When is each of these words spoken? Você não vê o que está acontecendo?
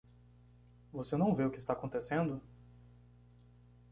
Você 0.91 1.15
não 1.15 1.35
vê 1.35 1.45
o 1.45 1.51
que 1.51 1.59
está 1.59 1.73
acontecendo? 1.73 2.41